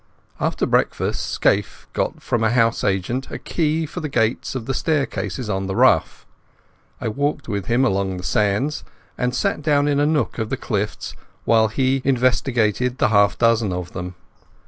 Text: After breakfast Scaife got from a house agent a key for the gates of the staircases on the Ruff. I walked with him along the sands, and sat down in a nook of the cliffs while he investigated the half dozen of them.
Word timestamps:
After 0.39 0.65
breakfast 0.65 1.23
Scaife 1.29 1.85
got 1.93 2.23
from 2.23 2.43
a 2.43 2.49
house 2.49 2.83
agent 2.83 3.29
a 3.29 3.37
key 3.37 3.85
for 3.85 3.99
the 3.99 4.09
gates 4.09 4.55
of 4.55 4.65
the 4.65 4.73
staircases 4.73 5.47
on 5.47 5.67
the 5.67 5.75
Ruff. 5.75 6.25
I 6.99 7.07
walked 7.07 7.47
with 7.47 7.67
him 7.67 7.85
along 7.85 8.17
the 8.17 8.23
sands, 8.23 8.83
and 9.15 9.35
sat 9.35 9.61
down 9.61 9.87
in 9.87 9.99
a 9.99 10.07
nook 10.07 10.39
of 10.39 10.49
the 10.49 10.57
cliffs 10.57 11.13
while 11.45 11.67
he 11.67 12.01
investigated 12.03 12.97
the 12.97 13.09
half 13.09 13.37
dozen 13.37 13.71
of 13.71 13.91
them. 13.91 14.15